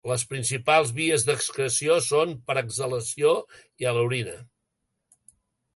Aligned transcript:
Les 0.09 0.21
principals 0.29 0.93
vies 0.99 1.25
d'excreció 1.27 1.97
són 2.07 2.33
per 2.49 2.57
exhalació 2.63 3.35
i 3.85 3.91
a 3.91 3.95
l'orina. 3.99 4.39